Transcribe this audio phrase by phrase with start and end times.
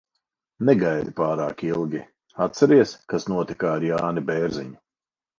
[0.67, 1.99] Negaidi pārāk ilgi.
[2.45, 4.73] Atceries, kas notika ar Jāni Bērziņu?